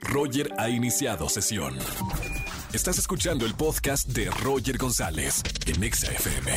Roger 0.00 0.52
ha 0.58 0.68
iniciado 0.68 1.28
sesión. 1.28 1.76
Estás 2.72 2.98
escuchando 2.98 3.44
el 3.44 3.54
podcast 3.54 4.08
de 4.08 4.30
Roger 4.30 4.78
González 4.78 5.42
en 5.66 5.82
Exa 5.82 6.12
FM. 6.12 6.52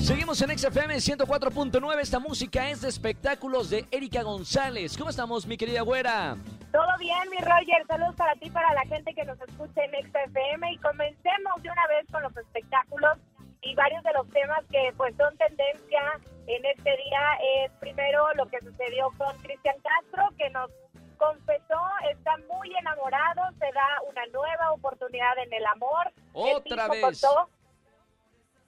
Seguimos 0.00 0.40
en 0.40 0.56
XFM 0.58 0.94
104.9. 0.96 2.00
Esta 2.00 2.18
música 2.18 2.70
es 2.70 2.80
de 2.80 2.88
espectáculos 2.88 3.68
de 3.68 3.84
Erika 3.90 4.22
González. 4.22 4.96
¿Cómo 4.96 5.10
estamos, 5.10 5.46
mi 5.46 5.56
querida 5.56 5.82
güera? 5.82 6.36
Todo 6.72 6.98
bien, 6.98 7.28
mi 7.30 7.38
Roger. 7.38 7.86
Saludos 7.86 8.14
para 8.16 8.34
ti, 8.36 8.48
para 8.48 8.72
la 8.72 8.82
gente 8.82 9.12
que 9.14 9.24
nos 9.24 9.38
escucha 9.40 9.82
en 9.84 9.90
XFM. 9.90 10.72
Y 10.72 10.78
comencemos 10.78 11.62
de 11.62 11.70
una 11.70 11.86
vez 11.88 12.06
con 12.10 12.22
los 12.22 12.36
espectáculos 12.36 13.18
y 13.60 13.74
varios 13.74 14.02
de 14.04 14.12
los 14.14 14.28
temas 14.30 14.64
que 14.70 14.92
pues 14.96 15.14
son 15.16 15.36
tendencia 15.36 16.00
en 16.46 16.64
este 16.64 16.90
día. 16.90 17.20
Es 17.64 17.72
primero 17.80 18.32
lo 18.34 18.46
que 18.46 18.58
sucedió 18.60 19.10
con 19.18 19.36
Cristian 19.42 19.76
Castro, 19.82 20.28
que 20.38 20.48
nos 20.50 20.70
confesó, 21.18 21.80
está 22.10 22.36
muy 22.48 22.74
enamorado, 22.76 23.42
se 23.58 23.70
da 23.72 23.88
una 24.08 24.24
nueva 24.26 24.72
oportunidad 24.72 25.36
en 25.38 25.52
el 25.52 25.66
amor. 25.66 26.12
Otra 26.32 26.84
El 26.86 26.90
vez. 26.90 27.20
contó- 27.20 27.48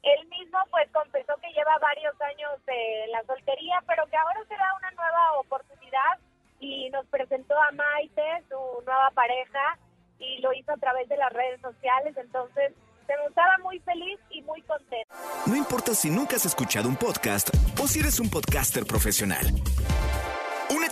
él 0.03 0.29
mismo 0.29 0.59
pues 0.71 0.89
confesó 0.93 1.35
que 1.43 1.53
lleva 1.53 1.77
varios 1.79 2.15
años 2.23 2.53
en 2.67 3.11
la 3.13 3.23
soltería, 3.25 3.83
pero 3.87 4.07
que 4.07 4.17
ahora 4.17 4.41
se 4.49 4.55
da 4.57 4.75
una 4.79 4.91
nueva 4.93 5.33
oportunidad 5.39 6.19
y 6.59 6.89
nos 6.91 7.07
presentó 7.07 7.55
a 7.61 7.71
Maite, 7.73 8.45
su 8.49 8.83
nueva 8.85 9.11
pareja, 9.15 9.79
y 10.19 10.39
lo 10.41 10.53
hizo 10.53 10.73
a 10.73 10.77
través 10.77 11.09
de 11.09 11.17
las 11.17 11.33
redes 11.33 11.61
sociales, 11.61 12.15
entonces 12.17 12.73
se 13.07 13.17
mostraba 13.19 13.57
muy 13.63 13.79
feliz 13.81 14.19
y 14.31 14.41
muy 14.43 14.63
contento. 14.63 15.15
No 15.47 15.57
importa 15.57 15.95
si 15.95 16.11
nunca 16.11 16.37
has 16.37 16.47
escuchado 16.47 16.89
un 16.89 16.97
podcast 16.97 17.51
o 17.83 17.87
si 17.87 18.01
eres 18.01 18.21
un 18.21 18.31
podcaster 18.31 18.85
profesional. 18.87 19.47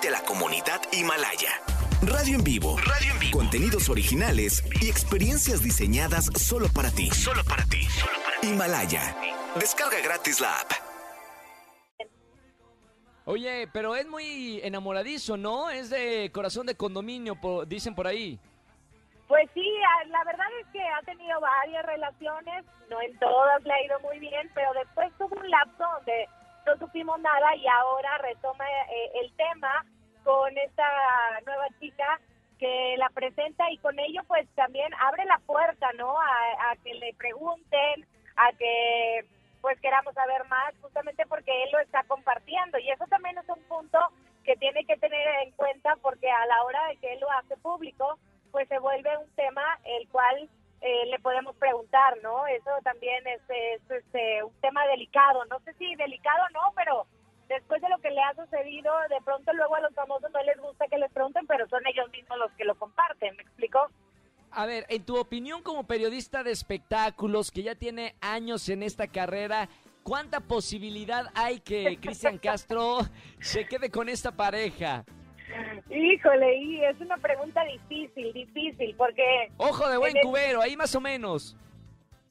A 0.08 0.10
la 0.10 0.22
comunidad 0.22 0.80
Himalaya. 0.90 1.50
Radio 2.00 2.36
en 2.36 2.42
vivo. 2.42 2.78
Radio 2.78 3.12
en 3.12 3.18
vivo. 3.18 3.38
Contenidos 3.38 3.90
originales 3.90 4.64
y 4.80 4.88
experiencias 4.88 5.62
diseñadas 5.62 6.30
solo 6.34 6.68
para 6.74 6.90
ti. 6.90 7.10
Solo 7.10 7.44
para 7.44 7.62
ti. 7.64 7.86
Himalaya. 8.42 9.14
Descarga 9.56 10.00
gratis 10.02 10.40
la 10.40 10.60
app. 10.60 10.72
Oye, 13.26 13.68
pero 13.70 13.96
es 13.96 14.08
muy 14.08 14.62
enamoradizo, 14.62 15.36
¿no? 15.36 15.68
Es 15.68 15.90
de 15.90 16.30
corazón 16.32 16.64
de 16.64 16.74
condominio, 16.74 17.36
dicen 17.66 17.94
por 17.94 18.06
ahí. 18.06 18.40
Pues 19.26 19.50
sí, 19.52 19.74
la 20.06 20.24
verdad 20.24 20.46
es 20.62 20.68
que 20.72 20.80
ha 20.80 21.02
tenido 21.02 21.38
varias 21.38 21.84
relaciones, 21.84 22.64
no 22.88 22.98
en 23.02 23.18
todas 23.18 23.62
le 23.62 23.74
ha 23.74 23.84
ido 23.84 24.00
muy 24.00 24.18
bien, 24.20 24.50
pero 24.54 24.72
después 24.72 25.12
tuvo 25.18 25.38
un 25.38 25.50
lapso 25.50 25.84
donde 25.96 26.26
no 26.64 26.78
supimos 26.78 27.20
nada 27.20 27.54
y 27.56 27.66
ahora 27.66 28.16
retoma 28.18 28.64
eh, 28.64 29.10
el 29.22 29.36
tema 29.36 29.84
con 30.28 30.58
esta 30.58 30.84
nueva 31.46 31.68
chica 31.80 32.20
que 32.58 32.96
la 32.98 33.08
presenta 33.08 33.70
y 33.70 33.78
con 33.78 33.98
ello 33.98 34.20
pues 34.28 34.46
también 34.54 34.92
abre 35.00 35.24
la 35.24 35.38
puerta, 35.46 35.90
¿no? 35.96 36.20
A, 36.20 36.70
a 36.70 36.76
que 36.84 36.92
le 36.92 37.14
pregunten, 37.14 38.06
a 38.36 38.52
que 38.52 39.24
pues 39.62 39.80
queramos 39.80 40.12
saber 40.12 40.44
más, 40.48 40.74
justamente 40.82 41.24
porque 41.26 41.64
él 41.64 41.70
lo 41.72 41.78
está 41.78 42.02
compartiendo 42.04 42.78
y 42.78 42.90
eso 42.90 43.06
también 43.06 43.38
es 43.38 43.48
un 43.48 43.62
punto 43.62 43.98
que 44.44 44.54
tiene 44.56 44.84
que 44.84 44.98
tener 44.98 45.26
en 45.44 45.52
cuenta 45.52 45.96
porque 46.02 46.30
a 46.30 46.44
la 46.44 46.62
hora 46.64 46.88
de 46.88 46.96
que 46.96 47.14
él 47.14 47.20
lo 47.20 47.32
hace 47.32 47.56
público, 47.56 48.18
pues 48.50 48.68
se 48.68 48.78
vuelve 48.78 49.16
un 49.16 49.30
tema 49.34 49.78
el 49.84 50.06
cual 50.10 50.46
eh, 50.82 51.06
le 51.06 51.18
podemos 51.20 51.56
preguntar, 51.56 52.18
¿no? 52.22 52.46
Eso 52.48 52.70
también 52.84 53.26
es, 53.26 53.40
es, 53.48 53.90
este, 53.90 54.42
un 54.44 54.52
tema 54.60 54.86
delicado, 54.88 55.46
no 55.46 55.58
sé 55.60 55.72
si 55.74 55.94
delicado 55.96 56.44
o 56.44 56.50
no, 56.50 56.72
pero 56.76 57.06
que 58.08 58.14
le 58.14 58.22
ha 58.22 58.34
sucedido, 58.34 58.92
de 59.10 59.20
pronto 59.24 59.52
luego 59.52 59.74
a 59.76 59.80
los 59.80 59.94
famosos 59.94 60.30
no 60.32 60.42
les 60.42 60.58
gusta 60.58 60.86
que 60.88 60.98
les 60.98 61.10
pregunten, 61.12 61.46
pero 61.46 61.68
son 61.68 61.82
ellos 61.86 62.10
mismos 62.10 62.38
los 62.38 62.50
que 62.52 62.64
lo 62.64 62.74
comparten, 62.76 63.36
¿me 63.36 63.42
explico? 63.42 63.86
A 64.50 64.64
ver, 64.66 64.86
en 64.88 65.04
tu 65.04 65.18
opinión 65.18 65.62
como 65.62 65.84
periodista 65.86 66.42
de 66.42 66.52
espectáculos 66.52 67.50
que 67.50 67.62
ya 67.62 67.74
tiene 67.74 68.14
años 68.20 68.68
en 68.70 68.82
esta 68.82 69.06
carrera, 69.08 69.68
¿cuánta 70.02 70.40
posibilidad 70.40 71.26
hay 71.34 71.60
que 71.60 71.98
Cristian 72.00 72.38
Castro 72.42 73.00
se 73.40 73.66
quede 73.66 73.90
con 73.90 74.08
esta 74.08 74.32
pareja? 74.32 75.04
Híjole, 75.90 76.56
y 76.56 76.84
es 76.84 76.98
una 77.00 77.16
pregunta 77.18 77.62
difícil, 77.64 78.32
difícil, 78.32 78.94
porque 78.96 79.50
Ojo 79.58 79.88
de 79.88 79.96
buen 79.98 80.16
el- 80.16 80.22
cubero, 80.22 80.60
ahí 80.62 80.76
más 80.76 80.94
o 80.94 81.00
menos. 81.00 81.56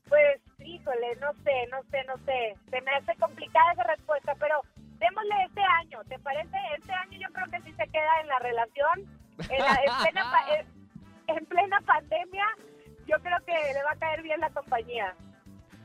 Pues, 0.10 0.40
híjole, 0.60 1.16
no 1.20 1.34
sé, 1.44 1.68
no 1.70 1.82
sé, 1.92 2.04
no 2.06 2.16
sé. 2.26 2.56
Se 2.70 2.82
me 2.82 2.92
hace 2.92 3.14
complicada 3.20 3.74
esa 3.74 3.84
respuesta, 3.84 4.36
pero 4.40 4.62
démosle 5.00 5.36
este 5.46 5.62
año, 5.62 6.00
¿te 6.08 6.20
parece? 6.20 6.58
Este 6.78 6.92
año 6.92 7.20
yo 7.20 7.34
creo 7.34 7.46
que 7.52 7.62
sí 7.70 7.76
se 7.78 7.88
queda 7.88 8.22
en 8.22 8.28
la 8.28 8.40
relación. 8.40 9.18
En, 9.50 9.60
la- 9.60 9.76
en 9.84 10.02
plena, 10.04 10.34
en- 10.58 11.38
en 11.38 11.46
plena 11.46 11.82
pandemia, 11.82 12.46
yo 13.08 13.16
creo 13.22 13.38
que 13.46 13.54
le 13.54 13.84
va 13.84 13.92
a 13.92 13.96
caer 13.98 14.22
bien 14.24 14.40
la 14.40 14.50
compañía. 14.50 15.14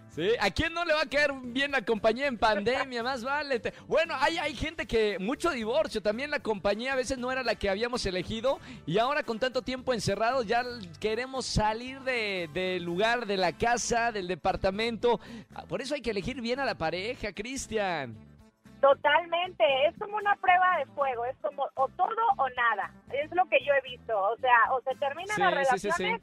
Sí, 0.08 0.28
¿a 0.40 0.50
quién 0.50 0.74
no 0.74 0.84
le 0.84 0.92
va 0.92 1.02
a 1.02 1.06
caer 1.08 1.32
bien 1.42 1.70
la 1.70 1.80
compañía 1.82 2.26
en 2.26 2.36
pandemia? 2.36 3.02
Más 3.02 3.24
vale. 3.24 3.62
Bueno, 3.88 4.14
hay, 4.20 4.36
hay 4.36 4.54
gente 4.54 4.86
que, 4.86 5.18
mucho 5.18 5.50
divorcio, 5.50 6.02
también 6.02 6.30
la 6.30 6.38
compañía 6.40 6.92
a 6.92 6.96
veces 6.96 7.16
no 7.16 7.32
era 7.32 7.42
la 7.42 7.54
que 7.54 7.70
habíamos 7.70 8.04
elegido 8.04 8.60
y 8.84 8.98
ahora 8.98 9.22
con 9.22 9.38
tanto 9.38 9.62
tiempo 9.62 9.94
encerrados 9.94 10.46
ya 10.46 10.64
queremos 11.00 11.46
salir 11.46 12.00
de- 12.02 12.50
del 12.52 12.84
lugar, 12.84 13.24
de 13.24 13.38
la 13.38 13.52
casa, 13.52 14.12
del 14.12 14.28
departamento. 14.28 15.18
Ah, 15.54 15.64
Por 15.66 15.80
eso 15.80 15.94
hay 15.94 16.02
que 16.02 16.10
elegir 16.10 16.42
bien 16.42 16.60
a 16.60 16.66
la 16.66 16.74
pareja, 16.74 17.32
Cristian. 17.32 18.14
Totalmente, 18.82 19.64
es 19.86 19.96
como 19.96 20.16
una 20.16 20.34
prueba 20.34 20.76
de 20.78 20.86
fuego, 20.86 21.24
es 21.24 21.36
como 21.40 21.68
o 21.74 21.86
todo 21.90 22.22
o 22.36 22.48
nada, 22.50 22.90
es 23.12 23.30
lo 23.30 23.44
que 23.44 23.64
yo 23.64 23.72
he 23.72 23.80
visto, 23.88 24.20
o 24.20 24.36
sea, 24.38 24.72
o 24.72 24.80
se 24.80 24.96
terminan 24.96 25.36
Sí, 25.36 25.40
las 25.40 25.68
sí, 25.68 25.78
sí, 25.78 25.90
sí. 25.92 26.02
relaciones 26.02 26.22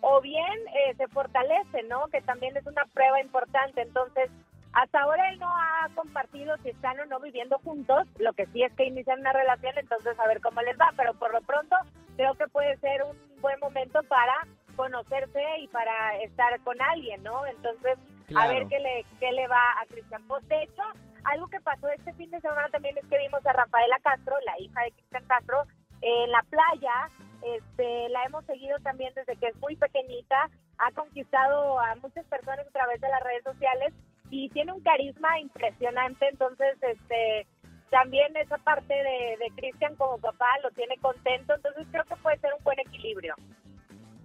o 0.00 0.20
bien 0.20 0.68
eh, 0.68 0.94
se 0.96 1.08
fortalece, 1.08 1.82
¿no? 1.88 2.06
Que 2.06 2.22
también 2.22 2.56
es 2.56 2.64
una 2.64 2.84
prueba 2.94 3.20
importante, 3.20 3.82
entonces 3.82 4.30
hasta 4.72 5.00
ahora 5.00 5.30
él 5.30 5.40
no 5.40 5.48
ha 5.48 5.88
compartido 5.96 6.56
si 6.58 6.68
están 6.68 7.00
o 7.00 7.06
no 7.06 7.18
viviendo 7.18 7.58
juntos, 7.58 8.06
lo 8.20 8.32
que 8.34 8.46
sí 8.46 8.62
es 8.62 8.72
que 8.74 8.84
inician 8.84 9.18
una 9.18 9.32
relación, 9.32 9.76
entonces 9.76 10.16
a 10.20 10.28
ver 10.28 10.40
cómo 10.40 10.62
les 10.62 10.78
va, 10.78 10.92
pero 10.96 11.12
por 11.14 11.32
lo 11.32 11.40
pronto 11.40 11.74
creo 12.14 12.34
que 12.34 12.46
puede 12.46 12.76
ser 12.76 13.02
un 13.02 13.18
buen 13.40 13.58
momento 13.58 14.00
para 14.04 14.46
conocerse 14.76 15.42
y 15.58 15.66
para 15.66 16.16
estar 16.18 16.60
con 16.60 16.80
alguien, 16.80 17.20
¿no? 17.24 17.44
Entonces 17.46 17.98
a 18.36 18.48
ver 18.48 18.66
qué 18.68 18.78
le, 18.78 19.04
qué 19.18 19.32
le 19.32 19.48
va 19.48 19.80
a 19.80 19.86
Cristian 19.86 20.22
Post. 20.26 20.46
De 20.48 20.62
hecho, 20.62 20.82
algo 21.24 21.48
que 21.48 21.60
pasó 21.60 21.88
este 21.88 22.12
fin 22.14 22.30
de 22.30 22.40
semana 22.40 22.68
también 22.70 22.96
es 22.98 23.06
que 23.06 23.18
vimos 23.18 23.44
a 23.44 23.52
Rafaela 23.52 23.98
Castro, 24.02 24.36
la 24.44 24.58
hija 24.60 24.82
de 24.82 24.92
Cristian 24.92 25.24
Castro, 25.26 25.64
en 26.02 26.30
la 26.30 26.42
playa. 26.42 27.10
Este, 27.42 28.08
la 28.10 28.24
hemos 28.24 28.44
seguido 28.44 28.78
también 28.80 29.12
desde 29.14 29.36
que 29.36 29.48
es 29.48 29.56
muy 29.56 29.76
pequeñita. 29.76 30.50
Ha 30.78 30.92
conquistado 30.92 31.78
a 31.80 31.94
muchas 31.96 32.24
personas 32.26 32.66
a 32.66 32.70
través 32.70 33.00
de 33.00 33.08
las 33.08 33.22
redes 33.22 33.44
sociales 33.44 33.94
y 34.30 34.48
tiene 34.50 34.72
un 34.72 34.80
carisma 34.82 35.40
impresionante. 35.40 36.28
Entonces, 36.28 36.76
este, 36.82 37.46
también 37.90 38.36
esa 38.36 38.58
parte 38.58 38.94
de, 38.94 39.36
de 39.38 39.50
Cristian 39.56 39.96
como 39.96 40.18
papá 40.18 40.46
lo 40.62 40.70
tiene 40.70 40.96
contento. 40.98 41.54
Entonces, 41.54 41.86
creo 41.90 42.04
que 42.04 42.16
puede 42.16 42.38
ser 42.38 42.52
un 42.56 42.64
buen 42.64 42.78
equilibrio. 42.80 43.34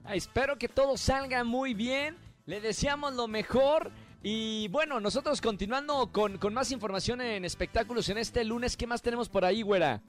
Ah, 0.06 0.16
Espero 0.16 0.58
que 0.58 0.68
todo 0.68 0.98
salga 0.98 1.44
muy 1.44 1.74
bien. 1.74 2.25
Le 2.46 2.62
deseamos 2.62 3.14
lo 3.14 3.28
mejor. 3.28 3.92
Y 4.22 4.68
bueno, 4.70 5.00
nosotros 5.00 5.42
continuando 5.42 6.12
con, 6.12 6.38
con 6.38 6.54
más 6.54 6.72
información 6.72 7.22
en 7.22 7.44
espectáculos 7.46 8.10
en 8.10 8.18
este 8.18 8.44
lunes, 8.44 8.78
¿qué 8.78 8.88
más 8.88 9.02
tenemos 9.02 9.30
por 9.30 9.46
ahí, 9.46 9.62
güera? 9.62 10.02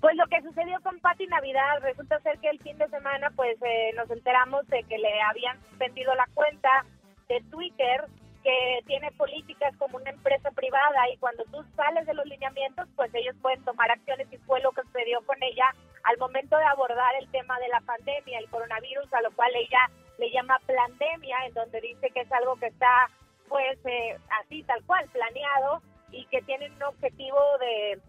Pues 0.00 0.16
lo 0.16 0.26
que 0.26 0.42
sucedió 0.42 0.80
con 0.82 0.98
Pati 1.00 1.26
Navidad, 1.26 1.80
resulta 1.80 2.20
ser 2.20 2.38
que 2.38 2.50
el 2.50 2.58
fin 2.60 2.76
de 2.76 2.88
semana 2.88 3.30
pues 3.36 3.56
eh, 3.62 3.92
nos 3.96 4.10
enteramos 4.10 4.66
de 4.68 4.82
que 4.84 4.98
le 4.98 5.22
habían 5.22 5.58
suspendido 5.68 6.14
la 6.14 6.26
cuenta 6.34 6.68
de 7.28 7.40
Twitter 7.50 8.04
que 8.42 8.80
tiene 8.86 9.10
políticas 9.12 9.74
como 9.78 9.96
una 9.96 10.10
empresa 10.10 10.50
privada 10.50 11.08
y 11.10 11.16
cuando 11.16 11.44
tú 11.44 11.64
sales 11.74 12.06
de 12.06 12.12
los 12.12 12.26
lineamientos 12.26 12.86
pues 12.96 13.14
ellos 13.14 13.34
pueden 13.40 13.64
tomar 13.64 13.90
acciones 13.90 14.28
y 14.30 14.36
fue 14.44 14.60
lo 14.60 14.72
que 14.72 14.82
sucedió 14.82 15.22
con 15.24 15.42
ella 15.42 15.64
al 16.02 16.18
momento 16.18 16.58
de 16.58 16.64
abordar 16.64 17.14
el 17.18 17.28
tema 17.30 17.58
de 17.58 17.68
la 17.68 17.80
pandemia, 17.80 18.38
el 18.38 18.50
coronavirus, 18.50 19.10
a 19.14 19.22
lo 19.22 19.32
cual 19.32 19.50
ella 19.56 19.90
le 20.18 20.30
llama 20.30 20.60
pandemia, 20.66 21.36
en 21.46 21.54
donde 21.54 21.80
dice 21.80 22.10
que 22.10 22.20
es 22.20 22.32
algo 22.32 22.56
que 22.56 22.66
está 22.66 23.08
pues 23.48 23.78
eh, 23.84 24.16
así 24.42 24.62
tal 24.62 24.82
cual 24.84 25.06
planeado 25.10 25.82
y 26.10 26.24
que 26.26 26.42
tienen 26.42 26.72
un 26.74 26.82
objetivo 26.84 27.38
de 27.60 28.00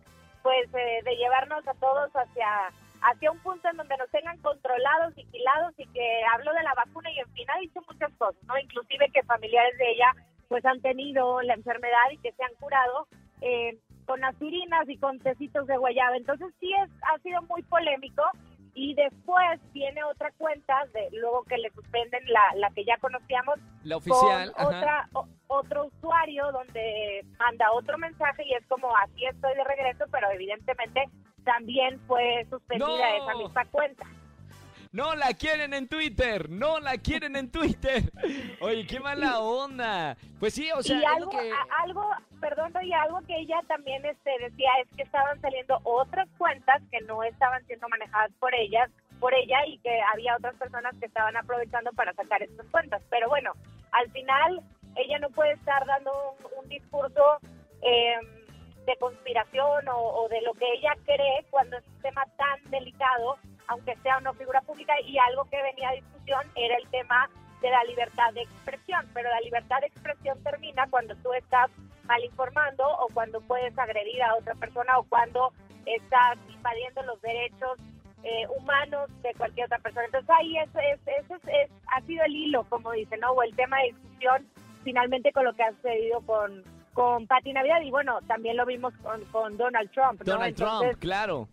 pues 0.44 0.74
eh, 0.74 1.02
de 1.04 1.16
llevarnos 1.18 1.68
a 1.68 1.74
todos 1.74 2.12
hacia 2.13 2.72
hacia 3.02 3.31
un 3.31 3.40
punto 3.40 3.69
en 3.69 3.78
donde 3.78 3.98
nos 3.98 4.10
tengan 4.10 4.38
controlados, 4.40 5.13
vigilados 5.16 5.74
y 5.78 5.86
que 5.88 6.22
habló 6.34 6.54
de 6.54 6.63
la 6.63 6.74
vacuna 6.74 7.12
y 7.12 7.19
en 7.19 7.30
fin 7.34 7.48
ha 7.52 7.60
dicho 7.60 7.81
muchas 7.88 8.12
cosas, 8.18 8.42
¿no? 8.44 8.58
Inclusive 8.58 9.10
que 9.13 9.24
familiares 9.24 9.78
de 9.78 9.92
ella 9.92 10.13
pues 10.48 10.66
han 10.66 10.81
tenido 10.81 11.42
la 11.42 11.54
enfermedad 11.54 12.10
y 12.12 12.18
que 12.18 12.31
se 12.31 12.44
han 12.44 12.54
curado 12.60 13.08
eh, 13.42 13.78
con 14.06 14.24
aspirinas 14.24 14.88
y 14.88 14.98
con 14.98 15.19
tecitos 15.19 15.68
de 15.68 15.78
guayaba. 15.78 16.18
Entonces 16.18 16.54
sí 16.60 16.72
es, 16.74 16.90
ha 17.13 17.18
sido 17.19 17.42
muy 17.44 17.62
polémico 17.63 18.24
y 18.75 18.94
después 18.94 19.60
viene 19.74 20.04
otra 20.04 20.31
cuenta, 20.38 20.86
de 20.94 21.10
luego 21.18 21.44
que 21.45 21.57
le 21.57 21.69
suspenden 21.72 22.22
la, 22.27 22.42
la 22.56 22.69
que 22.72 22.83
ya 22.86 22.98
conocíamos, 22.98 23.56
La 23.83 23.98
oficial. 23.98 24.51
con 24.51 24.66
otra, 24.68 25.10
o- 25.13 25.27
otro 25.48 25.86
usuario 25.86 26.51
donde 26.51 27.25
manda 27.39 27.72
otro 27.72 27.98
mensaje 27.98 28.44
y 28.45 28.54
es 28.54 28.66
como 28.68 28.95
así 28.98 29.25
estoy 29.25 29.56
de 29.56 29.63
regreso, 29.63 30.06
pero 30.12 30.30
evidentemente 30.31 31.06
también 31.45 32.00
fue 32.06 32.45
suspendida 32.50 32.88
No. 32.88 33.24
esa 33.24 33.36
misma 33.38 33.66
cuenta. 33.66 34.06
No 34.95 35.13
la 35.13 35.33
quieren 35.33 35.74
en 35.74 35.89
Twitter, 35.89 36.50
no 36.50 36.80
la 36.80 36.97
quieren 36.97 37.36
en 37.36 37.51
Twitter. 37.51 38.03
Oye, 38.62 38.88
qué 38.88 39.01
mala 39.01 39.39
onda. 39.42 40.15
Pues 40.39 40.53
sí, 40.53 40.71
o 40.71 40.81
sea, 40.81 40.95
y 40.97 41.00
es 41.03 41.06
algo, 41.06 41.31
lo 41.33 41.38
que... 41.38 41.51
a- 41.51 41.83
algo, 41.83 42.09
perdón, 42.39 42.71
y 42.81 42.94
algo 42.94 43.19
que 43.27 43.36
ella 43.38 43.59
también 43.68 44.06
este, 44.06 44.31
decía 44.39 44.69
es 44.81 44.88
que 44.95 45.03
estaban 45.03 45.39
saliendo 45.42 45.80
otras 45.83 46.30
cuentas 46.38 46.81
que 46.92 47.01
no 47.01 47.24
estaban 47.24 47.65
siendo 47.68 47.89
manejadas 47.89 48.31
por 48.39 48.56
ellas, 48.56 48.89
por 49.19 49.33
ella 49.33 49.65
y 49.68 49.80
que 49.80 50.00
había 50.13 50.38
otras 50.38 50.56
personas 50.56 50.95
que 50.98 51.07
estaban 51.07 51.36
aprovechando 51.36 51.91
para 51.91 52.13
sacar 52.13 52.41
estas 52.41 52.65
cuentas. 52.68 53.01
Pero 53.09 53.27
bueno, 53.27 53.51
al 53.91 54.09
final 54.12 54.62
ella 54.95 55.19
no 55.19 55.30
puede 55.31 55.51
estar 55.56 55.86
dando 55.86 56.12
un, 56.39 56.63
un 56.63 56.69
discurso 56.69 57.39
eh, 57.81 58.15
de 58.86 58.95
conspiración 58.98 59.89
o, 59.89 59.98
o 60.24 60.30
de 60.30 60.41
lo 60.44 60.53
que 60.53 60.71
ella 60.71 60.94
cree 61.03 61.44
cuando 61.50 61.75
es 61.77 61.86
un 61.86 62.01
tema 62.01 62.24
tan 62.38 62.71
delicado, 62.71 63.36
aunque 63.67 63.95
sea 63.97 64.17
una 64.17 64.33
figura 64.33 64.62
pública 64.62 64.94
y 65.06 65.17
algo 65.17 65.45
que 65.50 65.62
venía 65.62 65.89
a 65.89 65.94
discusión 65.94 66.41
era 66.56 66.75
el 66.77 66.88
tema 66.89 67.29
de 67.62 67.69
la 67.69 67.83
libertad 67.85 68.33
de 68.33 68.41
expresión, 68.41 69.06
pero 69.13 69.29
la 69.29 69.39
libertad 69.41 69.79
de 69.81 69.88
expresión 69.88 70.41
termina 70.44 70.88
cuando 70.89 71.15
tú 71.17 71.33
estás 71.33 71.69
mal 72.03 72.23
informando 72.23 72.83
o 73.00 73.07
cuando 73.13 73.41
puedes 73.41 73.77
agredir 73.77 74.21
a 74.23 74.35
otra 74.35 74.53
persona 74.56 74.97
o 75.00 75.03
cuando 75.03 75.51
estás 75.85 76.38
invadiendo 76.50 77.01
los 77.03 77.21
derechos 77.21 77.77
eh, 78.23 78.47
humanos 78.57 79.09
de 79.21 79.33
cualquier 79.35 79.65
otra 79.67 79.79
persona. 79.79 80.06
Entonces 80.06 80.29
ahí 80.29 80.57
es, 80.57 80.69
es, 80.75 81.00
eso 81.23 81.35
es, 81.35 81.44
es- 81.47 81.71
ha 81.91 82.01
sido 82.01 82.23
el 82.25 82.35
hilo, 82.35 82.63
como 82.69 82.91
dicen, 82.91 83.19
¿no? 83.19 83.31
O 83.31 83.44
el 83.44 83.56
tema 83.56 83.77
de 83.79 83.88
discusión 83.94 84.47
finalmente 84.83 85.31
con 85.31 85.45
lo 85.45 85.53
que 85.53 85.63
ha 85.63 85.71
sucedido 85.71 86.21
con, 86.21 86.63
con 86.94 87.25
Patti 87.27 87.53
Navidad 87.53 87.81
y 87.81 87.89
bueno, 87.91 88.19
también 88.27 88.57
lo 88.57 88.65
vimos 88.65 88.94
con, 89.01 89.23
con 89.25 89.57
Donald 89.57 89.91
Trump, 89.91 90.19
¿no? 90.25 90.33
Donald 90.33 90.50
Entonces, 90.57 90.89
Trump, 90.91 91.01
claro. 91.01 91.47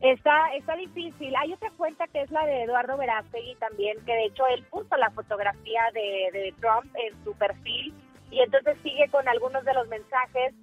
Está, 0.00 0.54
está 0.54 0.76
difícil. 0.76 1.34
Hay 1.36 1.52
otra 1.52 1.70
cuenta 1.76 2.06
que 2.06 2.22
es 2.22 2.30
la 2.30 2.44
de 2.46 2.62
Eduardo 2.62 2.96
Verástegui 2.96 3.56
también, 3.56 3.96
que 4.06 4.12
de 4.12 4.24
hecho 4.26 4.46
él 4.46 4.64
puso 4.70 4.96
la 4.96 5.10
fotografía 5.10 5.82
de, 5.92 6.30
de 6.32 6.54
Trump 6.60 6.86
en 6.94 7.24
su 7.24 7.32
perfil 7.34 7.92
y 8.30 8.40
entonces 8.40 8.76
sigue 8.82 9.08
con 9.10 9.26
algunos 9.28 9.64
de 9.64 9.74
los 9.74 9.88
mensajes 9.88 10.54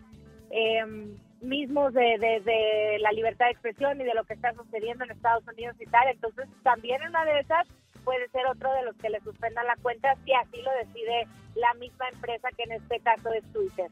eh, 0.52 0.86
mismos 1.42 1.94
de, 1.94 2.18
de- 2.18 2.40
de 2.46 2.98
la 3.00 3.12
libertad 3.12 3.46
de 3.48 3.52
expresión 3.52 4.00
y 4.00 4.06
de 4.06 4.14
lo 4.14 4.24
que 4.24 4.36
está 4.36 4.54
sucediendo 4.54 5.04
en 5.04 5.12
Estados 5.12 5.44
Unidos 5.48 5.76
y 5.81 5.86
tal. 5.88 6.08
Entonces 6.08 6.48
también 6.64 7.02
una 7.08 7.26
de 7.26 7.40
esas 7.42 7.68
puede 8.06 8.30
ser 8.30 8.46
otro 8.48 8.72
de 8.74 8.84
los 8.84 8.96
que 8.98 9.10
le 9.10 9.20
suspendan 9.20 9.68
la 9.68 9.76
cuenta 9.81 10.16
si 10.24 10.31
así 10.34 10.62
lo 10.62 10.72
decide 10.78 11.28
la 11.56 11.74
misma 11.74 12.08
empresa 12.14 12.50
que 12.56 12.64
en 12.64 12.72
este 12.74 13.00
caso 13.02 13.34
es 13.34 13.44
Twitter. 13.52 13.90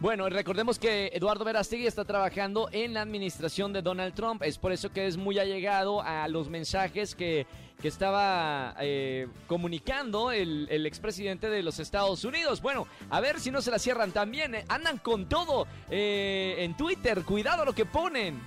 Bueno, 0.00 0.28
recordemos 0.28 0.78
que 0.78 1.08
Eduardo 1.12 1.44
Verástegui 1.44 1.84
está 1.88 2.04
trabajando 2.04 2.68
en 2.70 2.94
la 2.94 3.02
administración 3.02 3.72
de 3.72 3.82
Donald 3.82 4.14
Trump. 4.14 4.44
Es 4.44 4.56
por 4.56 4.70
eso 4.70 4.92
que 4.92 5.08
es 5.08 5.16
muy 5.16 5.40
allegado 5.40 6.02
a 6.02 6.28
los 6.28 6.48
mensajes 6.48 7.16
que, 7.16 7.48
que 7.82 7.88
estaba 7.88 8.76
eh, 8.78 9.26
comunicando 9.48 10.30
el, 10.30 10.68
el 10.70 10.86
expresidente 10.86 11.50
de 11.50 11.64
los 11.64 11.80
Estados 11.80 12.24
Unidos. 12.24 12.62
Bueno, 12.62 12.86
a 13.10 13.20
ver 13.20 13.40
si 13.40 13.50
no 13.50 13.60
se 13.60 13.72
la 13.72 13.80
cierran 13.80 14.12
también. 14.12 14.54
eh, 14.54 14.64
Andan 14.68 14.98
con 14.98 15.28
todo 15.28 15.66
eh, 15.90 16.54
en 16.58 16.76
Twitter. 16.76 17.24
Cuidado 17.24 17.64
lo 17.64 17.72
que 17.72 17.84
ponen. 17.84 18.40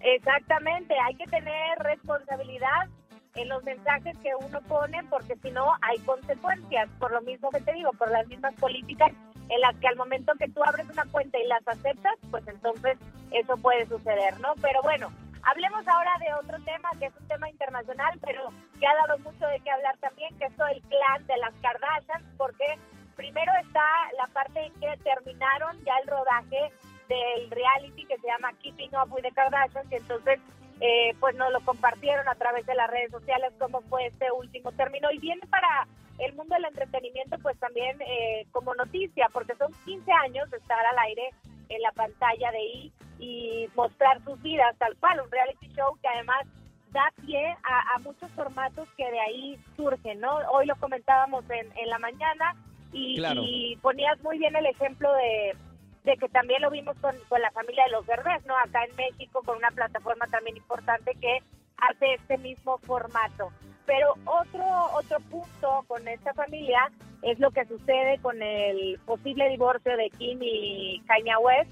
Exactamente, 0.00 0.94
hay 1.08 1.16
que 1.16 1.24
tener 1.24 1.78
responsabilidad 1.80 2.88
en 3.34 3.48
los 3.48 3.64
mensajes 3.64 4.16
que 4.18 4.30
uno 4.38 4.60
pone 4.68 5.02
porque 5.10 5.34
si 5.42 5.50
no 5.50 5.72
hay 5.82 5.98
consecuencias, 6.00 6.88
por 7.00 7.10
lo 7.10 7.20
mismo 7.22 7.50
que 7.50 7.60
te 7.62 7.72
digo, 7.72 7.90
por 7.94 8.12
las 8.12 8.28
mismas 8.28 8.54
políticas 8.60 9.10
en 9.48 9.60
las 9.60 9.76
que 9.76 9.88
al 9.88 9.96
momento 9.96 10.32
que 10.38 10.48
tú 10.48 10.62
abres 10.64 10.88
una 10.88 11.04
cuenta 11.06 11.38
y 11.38 11.46
las 11.46 11.66
aceptas, 11.66 12.14
pues 12.30 12.46
entonces 12.48 12.98
eso 13.30 13.56
puede 13.58 13.86
suceder, 13.86 14.38
¿no? 14.40 14.54
Pero 14.62 14.82
bueno, 14.82 15.12
hablemos 15.42 15.86
ahora 15.86 16.12
de 16.20 16.34
otro 16.34 16.62
tema 16.64 16.90
que 16.98 17.06
es 17.06 17.12
un 17.20 17.28
tema 17.28 17.50
internacional, 17.50 18.18
pero 18.24 18.48
que 18.78 18.86
ha 18.86 18.94
dado 18.94 19.18
mucho 19.18 19.46
de 19.46 19.60
qué 19.60 19.70
hablar 19.70 19.96
también, 19.98 20.36
que 20.38 20.46
es 20.46 20.56
todo 20.56 20.68
el 20.68 20.80
clan 20.82 21.26
de 21.26 21.36
las 21.38 21.54
Kardashians, 21.60 22.24
porque 22.36 22.78
primero 23.16 23.52
está 23.62 23.84
la 24.18 24.26
parte 24.28 24.66
en 24.66 24.72
que 24.74 24.96
terminaron 25.02 25.76
ya 25.84 25.96
el 26.02 26.08
rodaje 26.08 26.72
del 27.08 27.50
reality 27.50 28.06
que 28.06 28.18
se 28.18 28.26
llama 28.26 28.52
Keeping 28.62 28.90
Up 28.96 29.12
with 29.12 29.22
the 29.22 29.32
Kardashians 29.32 29.90
y 29.92 29.96
entonces 29.96 30.40
eh, 30.80 31.14
pues 31.20 31.34
nos 31.36 31.52
lo 31.52 31.60
compartieron 31.60 32.26
a 32.28 32.34
través 32.34 32.66
de 32.66 32.74
las 32.74 32.90
redes 32.90 33.10
sociales 33.10 33.52
cómo 33.58 33.82
fue 33.82 34.06
este 34.06 34.30
último 34.32 34.72
término 34.72 35.10
y 35.12 35.18
viene 35.18 35.46
para 35.48 35.86
el 36.18 36.34
mundo 36.34 36.54
del 36.54 36.66
entretenimiento 36.66 37.38
pues 37.40 37.58
también 37.58 38.00
eh, 38.02 38.46
como 38.52 38.74
noticia 38.74 39.28
porque 39.32 39.54
son 39.56 39.72
15 39.84 40.10
años 40.12 40.50
de 40.50 40.58
estar 40.58 40.84
al 40.84 40.98
aire 41.00 41.30
en 41.68 41.82
la 41.82 41.92
pantalla 41.92 42.50
de 42.52 42.62
I 42.64 42.92
y 43.18 43.68
mostrar 43.74 44.22
sus 44.24 44.40
vidas 44.42 44.76
tal 44.78 44.96
cual, 44.98 45.20
un 45.20 45.30
reality 45.30 45.68
show 45.74 45.96
que 46.02 46.08
además 46.08 46.46
da 46.92 47.12
pie 47.24 47.56
a, 47.64 47.94
a 47.94 47.98
muchos 48.00 48.30
formatos 48.32 48.88
que 48.96 49.10
de 49.10 49.20
ahí 49.20 49.58
surgen, 49.76 50.20
¿no? 50.20 50.36
Hoy 50.52 50.66
lo 50.66 50.76
comentábamos 50.76 51.44
en, 51.50 51.66
en 51.76 51.88
la 51.90 51.98
mañana 51.98 52.54
y, 52.92 53.16
Claro. 53.16 53.40
y 53.44 53.76
ponías 53.82 54.20
muy 54.22 54.38
bien 54.38 54.54
el 54.54 54.66
ejemplo 54.66 55.12
de, 55.14 55.56
de 56.04 56.16
que 56.16 56.28
también 56.28 56.62
lo 56.62 56.70
vimos 56.70 56.96
con, 57.00 57.16
con 57.28 57.40
la 57.40 57.50
familia 57.50 57.84
de 57.86 57.92
los 57.92 58.06
Derbez, 58.06 58.44
¿no? 58.46 58.56
Acá 58.56 58.84
en 58.84 58.94
México 58.94 59.42
con 59.44 59.56
una 59.56 59.70
plataforma 59.70 60.26
también 60.28 60.56
importante 60.56 61.12
que 61.20 61.38
hace 61.78 62.14
este 62.14 62.38
mismo 62.38 62.78
formato. 62.78 63.50
Pero 63.86 64.14
otro 64.24 64.64
otro 64.94 65.18
punto 65.30 65.84
con 65.86 66.06
esta 66.08 66.32
familia 66.34 66.90
es 67.22 67.38
lo 67.38 67.50
que 67.50 67.64
sucede 67.66 68.18
con 68.20 68.40
el 68.42 68.98
posible 69.04 69.48
divorcio 69.48 69.96
de 69.96 70.10
Kim 70.10 70.38
y 70.42 71.02
Kanye 71.06 71.36
West, 71.36 71.70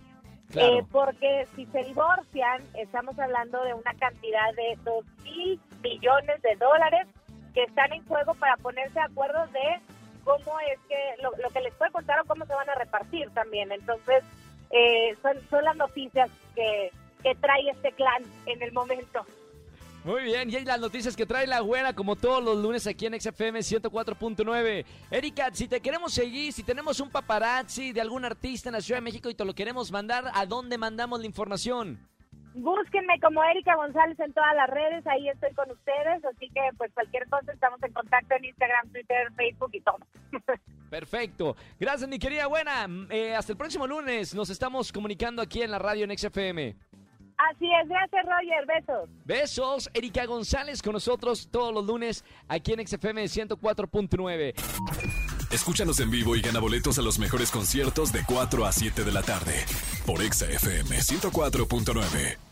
Claro. 0.51 0.79
eh, 0.81 0.85
porque 0.93 1.47
si 1.57 1.65
se 1.67 1.83
divorcian, 1.85 2.63
estamos 2.75 3.19
hablando 3.19 3.63
de 3.65 3.73
una 3.73 3.95
cantidad 3.95 4.53
de 4.55 4.77
2 4.85 5.05
mil 5.25 5.59
millones 5.83 6.43
de 6.43 6.57
dólares 6.57 7.07
que 7.55 7.63
están 7.63 7.91
en 7.95 8.05
juego 8.07 8.35
para 8.35 8.57
ponerse 8.59 8.95
de 8.95 9.01
acuerdo 9.07 9.47
de 9.47 9.81
cómo 10.25 10.61
es 10.61 10.79
que, 10.89 11.23
lo, 11.23 11.31
lo 11.43 11.49
que 11.51 11.61
les 11.63 11.73
puede 11.75 11.91
contar 11.93 12.21
o 12.21 12.25
cómo 12.27 12.45
se 12.45 12.55
van 12.55 12.69
a 12.69 12.75
repartir 12.75 13.31
también. 13.31 13.73
Entonces, 13.73 14.23
eh, 14.71 15.17
son, 15.23 15.39
son 15.49 15.65
las 15.65 15.77
noticias 15.77 16.31
que, 16.55 16.91
que 17.23 17.35
trae 17.37 17.71
este 17.71 17.93
clan 17.93 18.23
en 18.47 18.63
el 18.63 18.73
momento. 18.73 19.25
Muy 20.05 20.25
bien, 20.25 20.51
y 20.51 20.57
hay 20.57 20.65
las 20.65 20.81
noticias 20.81 21.15
que 21.15 21.27
trae 21.27 21.47
la 21.47 21.61
güera 21.61 21.93
como 21.93 22.17
todos 22.17 22.43
los 22.43 22.59
lunes 22.59 22.89
aquí 22.89 23.07
en 23.07 23.21
XFM 23.21 23.61
104.9. 23.61 24.85
Erika, 25.13 25.51
si 25.53 25.69
te 25.69 25.81
queremos 25.81 26.13
seguir, 26.13 26.53
si 26.53 26.65
tenemos 26.65 26.99
un 26.99 27.09
paparazzi 27.09 27.93
de 27.93 28.01
algún 28.01 28.25
artista 28.25 28.69
en 28.69 28.73
la 28.73 28.81
Ciudad 28.81 28.99
de 28.99 29.05
México 29.05 29.31
y 29.31 29.35
te 29.35 29.45
lo 29.45 29.55
queremos 29.55 29.93
mandar, 29.93 30.25
¿a 30.35 30.45
dónde 30.45 30.77
mandamos 30.77 31.21
la 31.21 31.27
información? 31.27 32.01
Búsquenme 32.55 33.21
como 33.21 33.45
Erika 33.45 33.77
González 33.77 34.19
en 34.19 34.33
todas 34.33 34.55
las 34.57 34.69
redes, 34.71 35.07
ahí 35.07 35.29
estoy 35.29 35.55
con 35.55 35.71
ustedes, 35.71 36.25
así 36.25 36.49
que 36.49 36.61
pues 36.77 36.93
cualquier 36.93 37.29
cosa 37.29 37.53
estamos 37.53 37.81
en 37.85 37.93
contacto 37.93 38.35
en 38.35 38.45
Instagram, 38.45 38.91
Twitter, 38.91 39.33
Facebook 39.37 39.71
y 39.73 39.81
todo. 39.83 39.99
Perfecto. 40.91 41.57
Gracias, 41.79 42.11
mi 42.11 42.19
querida 42.19 42.49
buena. 42.49 42.89
Eh, 43.09 43.37
hasta 43.37 43.53
el 43.53 43.57
próximo 43.57 43.87
lunes. 43.87 44.35
Nos 44.35 44.51
estamos 44.51 44.93
comunicando 44.93 45.41
aquí 45.41 45.63
en 45.63 45.71
la 45.71 45.79
radio 45.79 46.05
en 46.05 46.19
XFM. 46.19 46.77
Así 47.51 47.67
es, 47.67 47.89
gracias 47.89 48.25
Roger, 48.25 48.67
besos. 48.67 49.09
Besos, 49.25 49.91
Erika 49.95 50.27
González 50.27 50.83
con 50.83 50.93
nosotros 50.93 51.49
todos 51.51 51.75
los 51.75 51.85
lunes 51.85 52.25
aquí 52.49 52.73
en 52.73 52.87
XFM 52.87 53.25
104.9. 53.25 54.55
Escúchanos 55.51 56.01
en 56.01 56.11
vivo 56.11 56.37
y 56.37 56.41
gana 56.41 56.61
boletos 56.61 56.99
a 56.99 57.03
los 57.03 57.19
mejores 57.19 57.51
conciertos 57.51 58.13
de 58.13 58.25
4 58.27 58.65
a 58.65 58.73
7 58.73 59.05
de 59.05 59.13
la 59.13 59.23
tarde 59.23 59.55
por 60.07 60.23
Exa 60.23 60.47
FM 60.47 60.97
104.9. 60.97 62.52